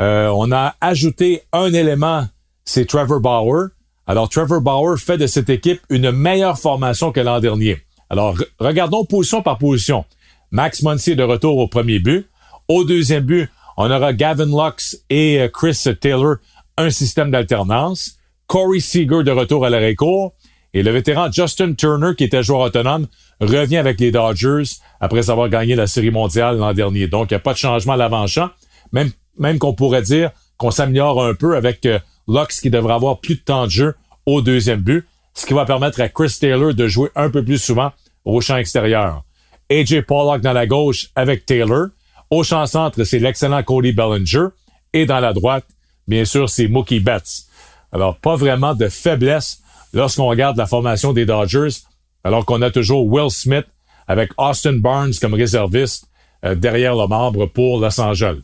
[0.00, 2.26] Euh, on a ajouté un élément,
[2.64, 3.68] c'est Trevor Bauer.
[4.06, 7.82] Alors, Trevor Bauer fait de cette équipe une meilleure formation que l'an dernier.
[8.08, 10.04] Alors, regardons position par position.
[10.50, 12.26] Max Muncy est de retour au premier but.
[12.68, 16.36] Au deuxième but, on aura Gavin Lux et euh, Chris Taylor,
[16.78, 18.16] un système d'alternance.
[18.46, 20.34] Corey Seager de retour à l'arrêt court.
[20.74, 23.06] Et le vétéran Justin Turner, qui était joueur autonome,
[23.40, 24.64] revient avec les Dodgers
[25.00, 27.08] après avoir gagné la Série mondiale l'an dernier.
[27.08, 28.50] Donc, il n'y a pas de changement à l'avant-champ.
[28.92, 33.20] Même, même qu'on pourrait dire qu'on s'améliore un peu avec euh, Lux qui devrait avoir
[33.20, 33.94] plus de temps de jeu
[34.26, 37.58] au deuxième but, ce qui va permettre à Chris Taylor de jouer un peu plus
[37.58, 37.92] souvent
[38.24, 39.22] au champ extérieur.
[39.70, 41.88] AJ Pollock dans la gauche avec Taylor.
[42.30, 44.48] Au champ centre, c'est l'excellent Cody Bellinger.
[44.92, 45.64] Et dans la droite,
[46.08, 47.44] bien sûr, c'est Mookie Betts.
[47.92, 49.60] Alors, pas vraiment de faiblesse
[49.92, 51.82] lorsqu'on regarde la formation des Dodgers,
[52.24, 53.66] alors qu'on a toujours Will Smith
[54.06, 56.08] avec Austin Barnes comme réserviste
[56.44, 58.40] euh, derrière le membre pour Los Angeles.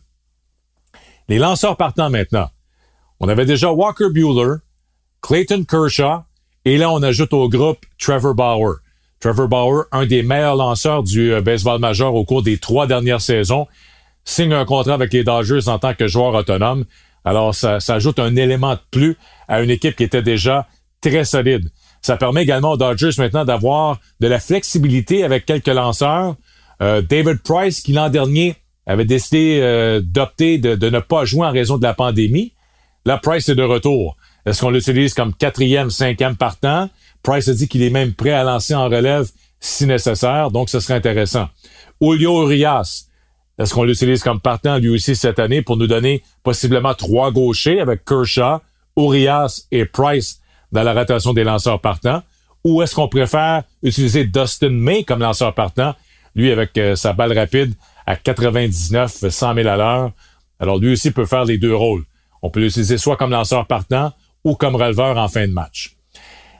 [1.29, 2.51] Les lanceurs partant maintenant.
[3.19, 4.57] On avait déjà Walker Bueller,
[5.23, 6.25] Clayton Kershaw,
[6.65, 8.77] et là on ajoute au groupe Trevor Bauer.
[9.21, 13.23] Trevor Bauer, un des meilleurs lanceurs du euh, baseball majeur au cours des trois dernières
[13.23, 13.67] saisons,
[14.25, 16.85] signe un contrat avec les Dodgers en tant que joueur autonome.
[17.25, 19.17] Alors ça, ça ajoute un élément de plus
[19.49, 20.67] à une équipe qui était déjà
[21.01, 21.71] très solide.
[22.03, 26.37] Ça permet également aux Dodgers maintenant d'avoir de la flexibilité avec quelques lanceurs.
[26.83, 28.57] Euh, David Price, qui l'an dernier
[28.87, 32.53] avait décidé euh, d'opter de, de, ne pas jouer en raison de la pandémie.
[33.07, 34.17] Là, Price est de retour.
[34.45, 36.91] Est-ce qu'on l'utilise comme quatrième, cinquième partant?
[37.23, 39.27] Price a dit qu'il est même prêt à lancer en relève
[39.61, 41.49] si nécessaire, donc ce serait intéressant.
[42.03, 43.07] Julio Urias,
[43.59, 47.81] Est-ce qu'on l'utilise comme partant lui aussi cette année pour nous donner possiblement trois gauchers
[47.81, 48.59] avec Kershaw,
[48.97, 50.41] Urias et Price
[50.73, 52.23] dans la rotation des lanceurs partants?
[52.65, 55.95] Ou est-ce qu'on préfère utiliser Dustin May comme lanceur partant,
[56.35, 57.75] lui avec euh, sa balle rapide
[58.07, 60.13] à 99, 100 000 à l'heure?
[60.59, 62.05] Alors lui aussi peut faire les deux rôles.
[62.43, 64.13] On peut l'utiliser soit comme lanceur partant
[64.43, 65.97] ou comme releveur en fin de match.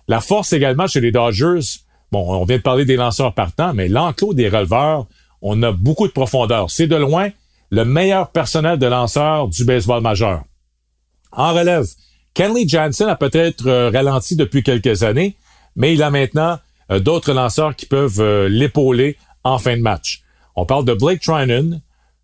[0.07, 1.81] La force également chez les Dodgers,
[2.13, 5.07] bon, on vient de parler des lanceurs partants, mais l'enclos des releveurs,
[5.45, 6.71] on a beaucoup de profondeur.
[6.71, 7.29] C'est de loin
[7.71, 10.43] le meilleur personnel de lanceurs du baseball majeur.
[11.33, 11.87] En relève,
[12.33, 15.37] Kenley Jansen a peut-être euh, ralenti depuis quelques années,
[15.77, 16.59] mais il a maintenant
[16.91, 20.23] euh, d'autres lanceurs qui peuvent euh, l'épauler en fin de match.
[20.57, 21.81] On parle de Blake Trinan,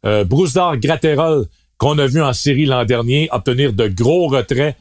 [0.06, 4.76] euh, Brusdar Gratterol, qu'on a vu en série l'an dernier obtenir de gros retraits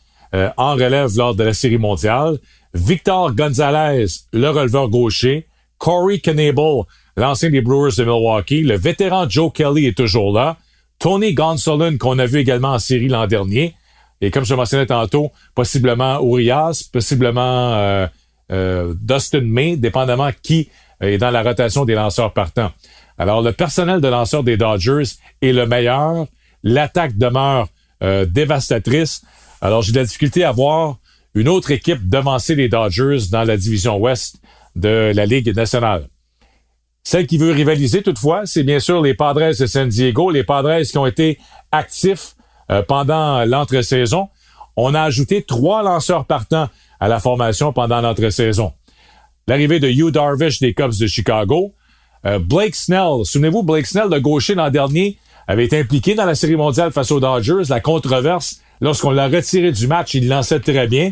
[0.58, 2.38] en relève lors de la série mondiale.
[2.76, 5.48] Victor Gonzalez, le releveur gaucher.
[5.80, 6.84] Corey Knable,
[7.20, 8.64] l'ancien des Brewers de Milwaukee.
[8.64, 10.58] Le vétéran Joe Kelly est toujours là.
[11.00, 13.76] Tony Gonsolin, qu'on a vu également en série l'an dernier.
[14.22, 18.08] Et comme je mentionnais tantôt, possiblement Urias, possiblement euh,
[18.52, 22.72] euh, Dustin May, dépendamment qui est dans la rotation des lanceurs partants.
[23.18, 25.04] Alors, le personnel de lanceurs des Dodgers
[25.42, 26.26] est le meilleur.
[26.64, 27.68] L'attaque demeure
[28.04, 29.22] euh, dévastatrice.
[29.62, 30.98] Alors, j'ai de la difficulté à voir
[31.34, 34.38] une autre équipe devancer les Dodgers dans la division ouest
[34.76, 36.08] de la Ligue nationale.
[37.04, 40.84] Celle qui veut rivaliser toutefois, c'est bien sûr les Padres de San Diego, les Padres
[40.84, 41.40] qui ont été
[41.72, 42.36] actifs
[42.72, 44.30] euh, pendant l'entre-saison.
[44.76, 48.74] On a ajouté trois lanceurs partants à la formation pendant l'entre-saison.
[49.48, 51.74] L'arrivée de Hugh Darvish des Cubs de Chicago,
[52.26, 56.36] euh, Blake Snell, souvenez-vous, Blake Snell, le gaucher l'an dernier, avait été impliqué dans la
[56.36, 57.64] Série mondiale face aux Dodgers.
[57.70, 61.12] La controverse, lorsqu'on l'a retiré du match, il lançait très bien.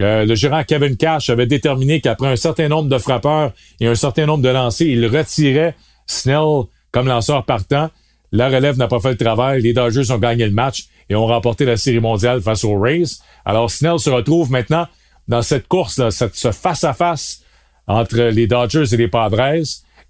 [0.00, 3.94] Euh, le gérant Kevin Cash avait déterminé qu'après un certain nombre de frappeurs et un
[3.94, 5.74] certain nombre de lancers, il retirait
[6.06, 7.90] Snell comme lanceur partant.
[8.32, 9.62] La relève n'a pas fait le travail.
[9.62, 13.04] Les Dodgers ont gagné le match et ont remporté la Série mondiale face aux Rays.
[13.44, 14.86] Alors Snell se retrouve maintenant
[15.28, 17.42] dans cette course, là, cette, ce face-à-face
[17.86, 19.62] entre les Dodgers et les Padres.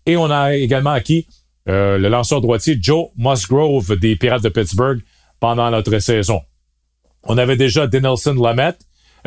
[0.07, 1.27] Et on a également acquis
[1.69, 5.01] euh, le lanceur droitier Joe Musgrove des Pirates de Pittsburgh
[5.41, 6.41] pendant notre saison.
[7.25, 8.79] On avait déjà Denelson Lamette,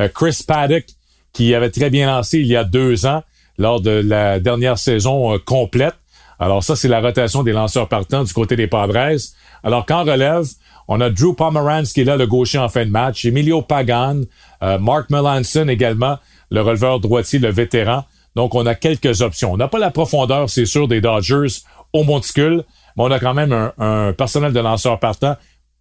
[0.08, 0.86] Chris Paddock,
[1.34, 3.24] qui avait très bien lancé il y a deux ans
[3.58, 5.96] lors de la dernière saison euh, complète.
[6.40, 9.18] Alors ça, c'est la rotation des lanceurs partants du côté des Padres.
[9.62, 10.46] Alors qu'en relève,
[10.88, 14.22] on a Drew Pomeranz qui est là, le gaucher en fin de match, Emilio Pagan,
[14.64, 16.18] euh, Mark Melanson également,
[16.50, 18.06] le releveur droitier, le vétéran.
[18.36, 19.52] Donc on a quelques options.
[19.52, 22.64] On n'a pas la profondeur, c'est sûr, des Dodgers au monticule,
[22.96, 25.36] mais on a quand même un, un personnel de lanceurs partants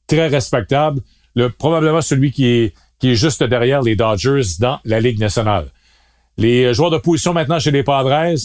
[0.08, 1.00] très respectable.
[1.36, 5.66] Le, probablement celui qui est qui est juste derrière les Dodgers dans la Ligue nationale.
[6.36, 8.36] Les joueurs de position maintenant chez les Padres,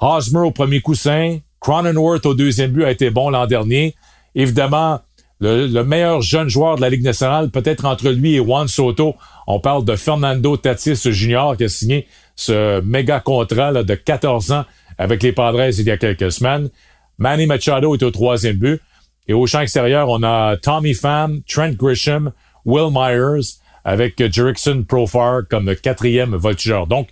[0.00, 3.94] Hosmer au premier coussin, Cronenworth au deuxième but a été bon l'an dernier.
[4.34, 5.00] Évidemment,
[5.40, 9.14] le, meilleur jeune joueur de la Ligue nationale, peut-être entre lui et Juan Soto,
[9.46, 11.52] on parle de Fernando Tatis Jr.
[11.56, 14.64] qui a signé ce méga contrat de 14 ans
[14.98, 16.70] avec les Padres il y a quelques semaines.
[17.18, 18.80] Manny Machado est au troisième but.
[19.26, 22.32] Et au champ extérieur, on a Tommy Pham, Trent Grisham,
[22.64, 26.86] Will Myers, avec Jerickson Profar comme quatrième voltigeur.
[26.86, 27.08] Donc,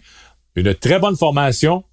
[0.55, 1.85] une très bonne formation.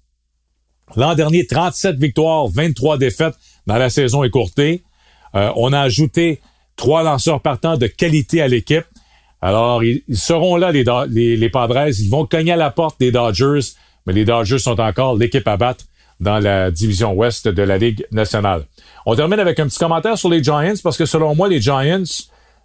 [0.96, 3.34] L'an dernier, 37 victoires, 23 défaites
[3.66, 4.82] dans la saison écourtée.
[5.34, 6.40] Euh, on a ajouté
[6.76, 8.84] trois lanceurs partants de qualité à l'équipe.
[9.40, 10.84] Alors, ils, seront là, les,
[11.36, 11.88] les, Padres.
[11.88, 13.60] Ils vont cogner à la porte des Dodgers,
[14.06, 15.84] mais les Dodgers sont encore l'équipe à battre
[16.20, 18.64] dans la division ouest de la Ligue nationale.
[19.04, 22.04] On termine avec un petit commentaire sur les Giants, parce que selon moi, les Giants,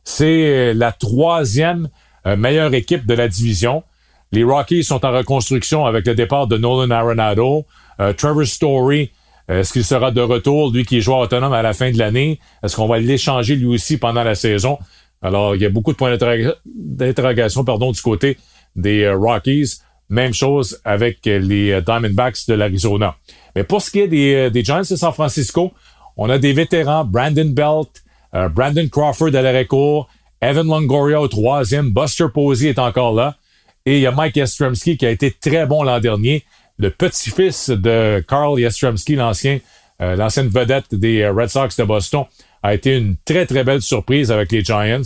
[0.09, 1.87] c'est la troisième
[2.25, 3.83] euh, meilleure équipe de la division.
[4.31, 7.65] Les Rockies sont en reconstruction avec le départ de Nolan Arenado.
[7.99, 9.11] Euh, Trevor Story,
[9.49, 11.97] euh, est-ce qu'il sera de retour, lui qui est joueur autonome à la fin de
[11.97, 12.39] l'année?
[12.63, 14.79] Est-ce qu'on va l'échanger lui aussi pendant la saison?
[15.21, 16.17] Alors, il y a beaucoup de points
[16.65, 18.37] d'interrogation pardon, du côté
[18.75, 19.75] des Rockies.
[20.09, 23.15] Même chose avec les Diamondbacks de l'Arizona.
[23.55, 25.71] Mais pour ce qui est des, Giants de San Francisco,
[26.17, 27.89] on a des vétérans, Brandon Belt,
[28.33, 30.07] Brandon Crawford à l'arrêt court,
[30.41, 31.91] Evan Longoria au troisième.
[31.91, 33.37] Buster Posey est encore là.
[33.85, 36.43] Et il y a Mike Yastrzemski qui a été très bon l'an dernier.
[36.77, 39.59] Le petit-fils de Carl Yastrzemski, l'ancien,
[40.01, 42.25] euh, l'ancienne vedette des euh, Red Sox de Boston,
[42.63, 45.01] a été une très, très belle surprise avec les Giants.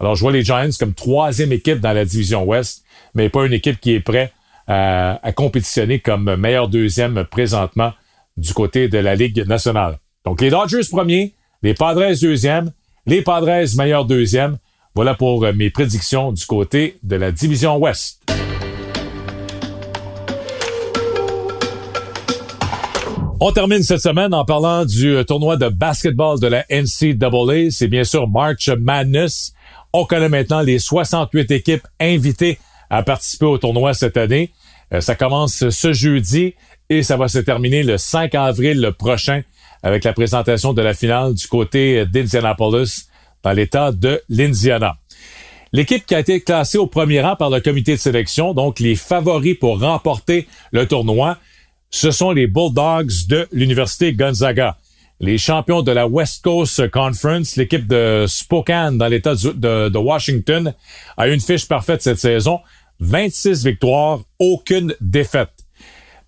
[0.00, 3.52] Alors, je vois les Giants comme troisième équipe dans la division Ouest, mais pas une
[3.52, 4.32] équipe qui est prête
[4.66, 7.92] à, à compétitionner comme meilleur deuxième présentement
[8.36, 9.98] du côté de la Ligue nationale.
[10.24, 12.72] Donc, les Dodgers premiers, les Padres deuxième,
[13.06, 14.58] les Padres meilleur deuxième.
[14.94, 18.20] Voilà pour euh, mes prédictions du côté de la division Ouest.
[23.40, 27.70] On termine cette semaine en parlant du euh, tournoi de basketball de la NCAA.
[27.70, 29.52] C'est bien sûr March Madness.
[29.92, 32.58] On connaît maintenant les 68 équipes invitées
[32.90, 34.50] à participer au tournoi cette année.
[34.92, 36.54] Euh, ça commence ce jeudi
[36.90, 39.42] et ça va se terminer le 5 avril prochain
[39.82, 43.08] avec la présentation de la finale du côté d'Indianapolis
[43.42, 44.96] dans l'État de l'Indiana.
[45.72, 48.94] L'équipe qui a été classée au premier rang par le comité de sélection, donc les
[48.94, 51.38] favoris pour remporter le tournoi,
[51.90, 54.76] ce sont les Bulldogs de l'Université Gonzaga.
[55.20, 60.74] Les champions de la West Coast Conference, l'équipe de Spokane dans l'État de, Washington,
[61.16, 62.60] a une fiche parfaite cette saison.
[63.00, 65.52] 26 victoires, aucune défaite.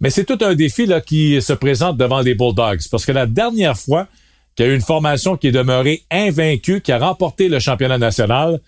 [0.04, 3.24] Mais c'est tout un défi là, qui se présente devant les Bulldogs, parce que la
[3.24, 4.06] dernière fois
[4.54, 7.96] qu'il y a eu une formation qui est demeurée invaincue, qui a remporté le championnat
[7.96, 8.60] national,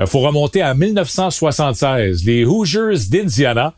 [0.00, 2.24] il faut remonter à 1976.
[2.24, 3.74] Les Hoosiers d'Indiana,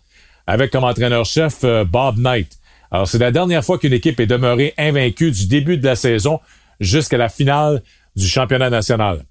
[0.47, 2.49] avec comme entraîneur-chef euh, Bob Knight.
[2.90, 6.40] Alors, c'est la dernière fois qu'une équipe est demeurée invaincue du début de la saison
[6.81, 7.83] jusqu'à la finale
[8.17, 9.27] du championnat national.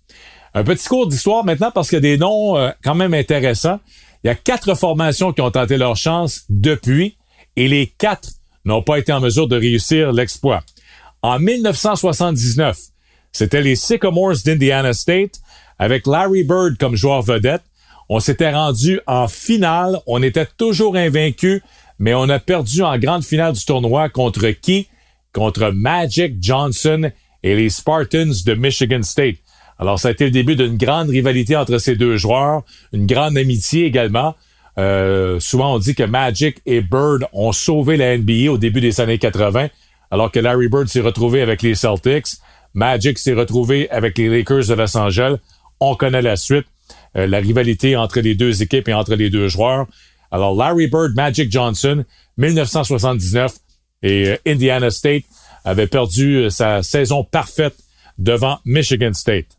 [0.54, 3.80] Un petit cours d'histoire maintenant parce qu'il y a des noms euh, quand même intéressants.
[4.24, 7.18] Il y a quatre formations qui ont tenté leur chance depuis
[7.56, 8.30] et les quatre
[8.66, 10.64] n'ont pas été en mesure de réussir l'exploit.
[11.22, 12.78] En 1979,
[13.32, 15.40] c'était les Sycamores d'Indiana State
[15.80, 17.64] avec Larry Bird comme joueur vedette.
[18.10, 20.00] On s'était rendu en finale.
[20.06, 21.64] On était toujours invaincu,
[22.00, 24.88] mais on a perdu en grande finale du tournoi contre qui?
[25.34, 27.10] Contre Magic Johnson
[27.42, 29.38] et les Spartans de Michigan State.
[29.80, 33.38] Alors, ça a été le début d'une grande rivalité entre ces deux joueurs, une grande
[33.38, 34.36] amitié également.
[34.78, 39.02] Euh, souvent, on dit que Magic et Bird ont sauvé la NBA au début des
[39.02, 39.68] années 80,
[40.12, 42.38] alors que Larry Bird s'est retrouvé avec les Celtics.
[42.74, 45.38] Magic s'est retrouvé avec les Lakers de Los Angeles.
[45.80, 46.66] On connaît la suite,
[47.16, 49.86] euh, la rivalité entre les deux équipes et entre les deux joueurs.
[50.32, 52.04] Alors, Larry Bird, Magic Johnson,
[52.38, 53.54] 1979,
[54.02, 55.24] et euh, Indiana State
[55.64, 57.76] avait perdu sa saison parfaite
[58.18, 59.58] devant Michigan State.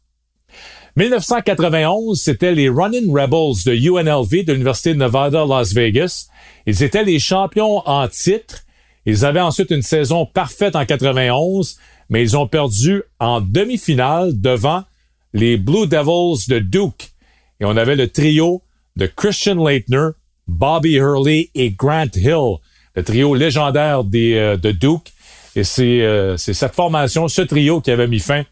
[0.96, 6.28] 1991, c'était les Running Rebels de UNLV de l'Université de Nevada, Las Vegas.
[6.66, 8.62] Ils étaient les champions en titre.
[9.04, 11.78] Ils avaient ensuite une saison parfaite en 91,
[12.11, 14.85] mais ils ont perdu en demi-finale devant
[15.33, 17.11] les Blue Devils de Duke.
[17.59, 18.62] Et on avait le trio
[18.94, 20.11] de Christian Leitner,
[20.46, 22.59] Bobby Hurley et Grant Hill,
[22.94, 25.12] le trio légendaire euh, de Duke.
[25.57, 28.44] Et euh, c'est cette formation, ce trio qui avait mis fin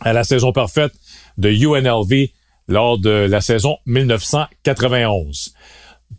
[0.00, 0.92] à la saison parfaite
[1.38, 2.30] de UNLV
[2.68, 5.54] lors de la saison 1991.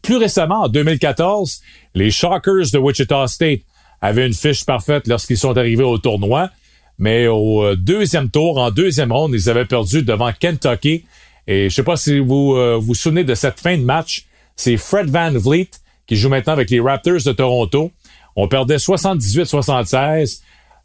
[0.01, 1.61] Plus récemment, en 2014,
[1.95, 3.61] les Shockers de Wichita State
[4.01, 6.49] avaient une fiche parfaite lorsqu'ils sont arrivés au tournoi,
[6.97, 11.05] mais au euh, deuxième tour, en deuxième ronde, ils avaient perdu devant Kentucky.
[11.47, 14.77] Et je sais pas si vous euh, vous souvenez de cette fin de match, c'est
[14.77, 15.69] Fred Van Vliet
[16.11, 17.91] qui joue maintenant avec les Raptors de Toronto.
[18.35, 20.41] On perdait 78-76.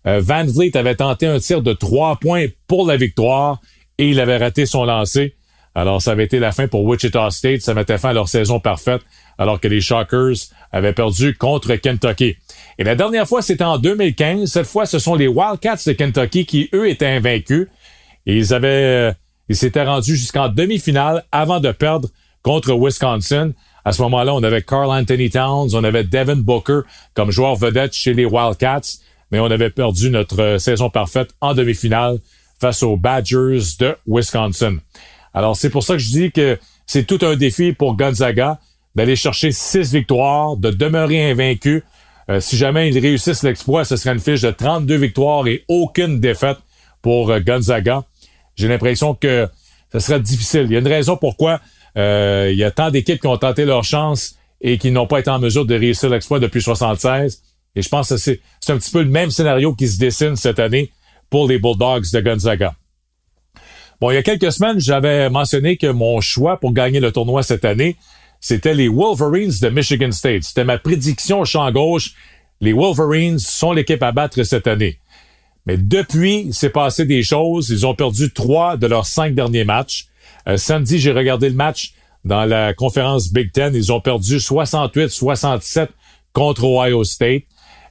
[0.06, 3.60] Euh, Van Vliet avait tenté un tir de trois points pour la victoire
[3.98, 5.34] et il avait raté son lancer.
[5.74, 7.60] Alors, ça avait été la fin pour Wichita State.
[7.60, 9.02] Ça mettait fin à leur saison parfaite,
[9.36, 10.36] alors que les Shockers
[10.72, 12.36] avaient perdu contre Kentucky.
[12.78, 14.50] Et la dernière fois, c'était en 2015.
[14.50, 17.68] Cette fois, ce sont les Wildcats de Kentucky qui, eux, étaient invaincus.
[18.24, 19.12] Ils avaient, euh,
[19.50, 22.08] ils s'étaient rendus jusqu'en demi-finale avant de perdre
[22.42, 23.52] contre Wisconsin.
[23.84, 26.80] À ce moment-là, on avait Carl Anthony Towns, on avait Devin Booker
[27.12, 28.98] comme joueur vedette chez les Wildcats,
[29.30, 32.18] mais on avait perdu notre euh, saison parfaite en demi-finale
[32.60, 34.78] face aux Badgers de Wisconsin.
[35.34, 38.58] Alors, c'est pour ça que je dis que c'est tout un défi pour Gonzaga
[38.94, 41.84] d'aller chercher six victoires, de demeurer invaincu.
[42.30, 46.18] Euh, si jamais ils réussissent l'exploit, ce serait une fiche de 32 victoires et aucune
[46.18, 46.58] défaite
[47.02, 48.04] pour euh, Gonzaga.
[48.56, 49.46] J'ai l'impression que
[49.92, 50.62] ce serait difficile.
[50.64, 51.60] Il y a une raison pourquoi
[51.96, 55.20] euh, il y a tant d'équipes qui ont tenté leur chance et qui n'ont pas
[55.20, 57.42] été en mesure de réussir l'exploit depuis 76.
[57.74, 60.58] Et je pense que c'est un petit peu le même scénario qui se dessine cette
[60.58, 60.90] année
[61.30, 62.74] pour les Bulldogs de Gonzaga.
[64.00, 67.42] Bon, il y a quelques semaines, j'avais mentionné que mon choix pour gagner le tournoi
[67.42, 67.96] cette année,
[68.40, 70.44] c'était les Wolverines de Michigan State.
[70.44, 72.12] C'était ma prédiction au champ gauche.
[72.60, 74.98] Les Wolverines sont l'équipe à battre cette année.
[75.64, 77.70] Mais depuis, il s'est passé des choses.
[77.70, 80.06] Ils ont perdu trois de leurs cinq derniers matchs.
[80.46, 83.74] Euh, samedi, j'ai regardé le match dans la conférence Big Ten.
[83.74, 85.88] Ils ont perdu 68-67
[86.32, 87.44] contre Ohio State.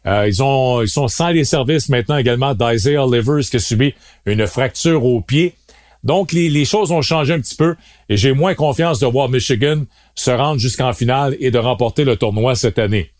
[0.07, 3.93] Euh, ils, ont, ils sont sans les services maintenant également d'Isaiah Livers qui a subi
[4.25, 5.55] une fracture au pied.
[6.03, 7.75] Donc, les, les, choses ont changé un petit peu
[8.09, 9.83] et j'ai moins confiance de voir Michigan
[10.13, 13.11] se rendre jusqu'en finale et de remporter le tournoi cette année.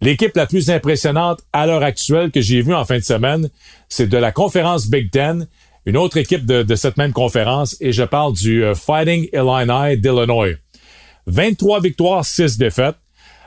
[0.00, 3.50] L'équipe la plus impressionnante à l'heure actuelle que j'ai vue en fin de semaine,
[3.88, 5.46] c'est de la conférence Big Ten,
[5.86, 9.98] une autre équipe de, de cette même conférence, et je parle du euh, Fighting Illini
[9.98, 10.56] d'Illinois.
[11.26, 12.96] 23 victoires, 6 défaites.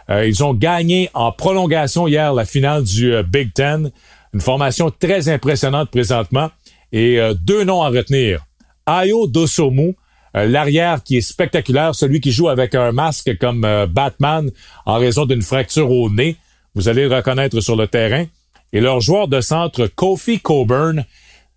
[0.09, 3.91] Ils ont gagné en prolongation hier la finale du Big Ten.
[4.33, 6.51] Une formation très impressionnante présentement.
[6.91, 8.45] Et deux noms à retenir.
[8.85, 9.95] Ayo Dosomu,
[10.33, 14.51] l'arrière qui est spectaculaire, celui qui joue avec un masque comme Batman
[14.85, 16.37] en raison d'une fracture au nez.
[16.75, 18.25] Vous allez le reconnaître sur le terrain.
[18.73, 21.05] Et leur joueur de centre, Kofi Coburn,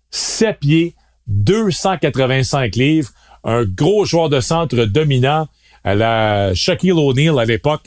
[0.09, 0.95] 7 pieds,
[1.27, 3.11] 285 livres,
[3.43, 5.47] un gros joueur de centre dominant
[5.83, 7.83] à la Shaquille O'Neal à l'époque.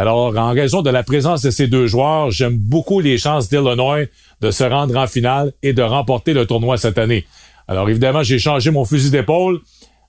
[0.00, 4.06] Alors, en raison de la présence de ces deux joueurs, j'aime beaucoup les chances d'Illinois
[4.40, 7.26] de se rendre en finale et de remporter le tournoi cette année.
[7.68, 9.60] Alors, évidemment, j'ai changé mon fusil d'épaule.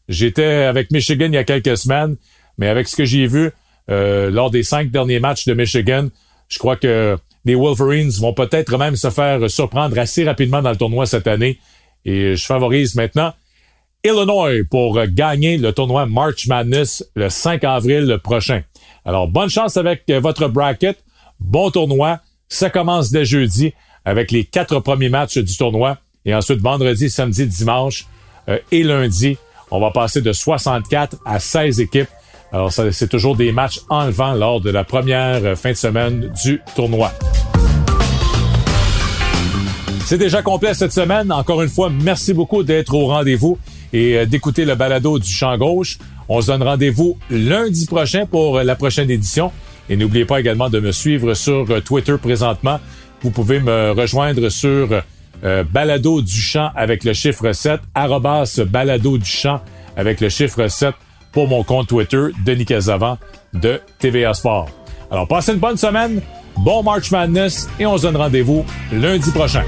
[0.07, 2.15] J'étais avec Michigan il y a quelques semaines,
[2.57, 3.51] mais avec ce que j'ai vu
[3.89, 6.07] euh, lors des cinq derniers matchs de Michigan,
[6.47, 10.77] je crois que les Wolverines vont peut-être même se faire surprendre assez rapidement dans le
[10.77, 11.59] tournoi cette année.
[12.05, 13.33] Et je favorise maintenant
[14.03, 18.63] Illinois pour gagner le tournoi March Madness le 5 avril prochain.
[19.05, 20.97] Alors, bonne chance avec votre bracket.
[21.39, 22.19] Bon tournoi.
[22.49, 23.73] Ça commence dès jeudi
[24.03, 25.97] avec les quatre premiers matchs du tournoi.
[26.25, 28.07] Et ensuite, vendredi, samedi, dimanche
[28.49, 29.37] euh, et lundi,
[29.69, 32.09] on va passer de 64 à 16 équipes.
[32.51, 37.11] Alors, c'est toujours des matchs enlevants lors de la première fin de semaine du tournoi.
[40.05, 41.31] C'est déjà complet cette semaine.
[41.31, 43.57] Encore une fois, merci beaucoup d'être au rendez-vous
[43.93, 45.97] et euh, d'écouter le balado du champ gauche.
[46.29, 49.51] On se donne rendez-vous lundi prochain pour la prochaine édition.
[49.89, 52.79] Et n'oubliez pas également de me suivre sur euh, Twitter présentement.
[53.21, 55.01] Vous pouvez me rejoindre sur
[55.43, 59.61] euh, balado du champ avec le chiffre 7, arrobas balado du champ
[59.97, 60.93] avec le chiffre 7
[61.31, 63.17] pour mon compte Twitter, Denis Casavant
[63.53, 64.69] de TVA Sport.
[65.09, 66.21] Alors, passez une bonne semaine,
[66.57, 69.63] bon March Madness et on se donne rendez-vous lundi prochain.